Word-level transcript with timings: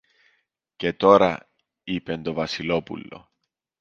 Και 0.75 0.93
τώρα, 0.93 1.49
είπε 1.83 2.17
το 2.17 2.33
Βασιλόπουλο 2.33 3.31